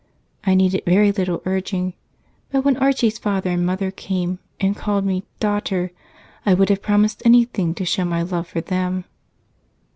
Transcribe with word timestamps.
I 0.43 0.55
needed 0.55 0.81
very 0.87 1.11
little 1.11 1.43
urging, 1.45 1.93
but 2.51 2.65
when 2.65 2.75
Archie's 2.77 3.19
father 3.19 3.51
and 3.51 3.63
mother 3.63 3.91
came 3.91 4.39
and 4.59 4.75
called 4.75 5.05
me 5.05 5.25
'daughter,' 5.39 5.91
I 6.43 6.55
would 6.55 6.69
have 6.69 6.81
promised 6.81 7.21
anything 7.23 7.75
to 7.75 7.85
show 7.85 8.03
my 8.05 8.23
love 8.23 8.47
for 8.47 8.61
them." 8.61 9.05